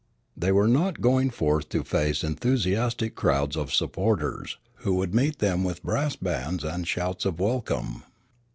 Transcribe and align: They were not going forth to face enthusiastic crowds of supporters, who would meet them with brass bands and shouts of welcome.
They 0.35 0.51
were 0.51 0.67
not 0.67 0.99
going 0.99 1.29
forth 1.29 1.69
to 1.69 1.83
face 1.83 2.23
enthusiastic 2.23 3.13
crowds 3.13 3.55
of 3.55 3.71
supporters, 3.71 4.57
who 4.77 4.95
would 4.95 5.13
meet 5.13 5.37
them 5.37 5.63
with 5.63 5.83
brass 5.83 6.15
bands 6.15 6.63
and 6.63 6.87
shouts 6.87 7.23
of 7.23 7.39
welcome. 7.39 8.01